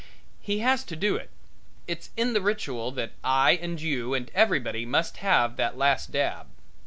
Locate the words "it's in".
1.85-2.33